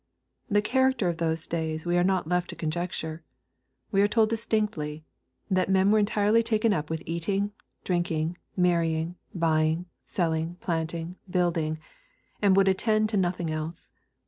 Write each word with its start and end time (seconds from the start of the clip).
The 0.49 0.63
character 0.63 1.09
of 1.09 1.17
those 1.17 1.45
days 1.45 1.85
we 1.85 1.95
are 1.95 2.03
not 2.03 2.25
left 2.27 2.49
to 2.49 2.55
conjecture. 2.55 3.21
We 3.91 4.01
are 4.01 4.07
told 4.07 4.29
distinctly, 4.31 5.05
that 5.51 5.69
men 5.69 5.91
were 5.91 5.99
entirely 5.99 6.41
taken 6.41 6.73
up 6.73 6.89
with 6.89 7.03
eating, 7.05 7.51
drinking, 7.83 8.39
marrying, 8.57 9.13
buy 9.35 9.63
ing, 9.65 9.85
selling, 10.03 10.55
planting, 10.59 11.17
building,— 11.29 11.77
and 12.41 12.55
would 12.57 12.67
attend 12.67 13.09
to 13.09 13.17
nothing 13.17 13.51
else. 13.51 13.91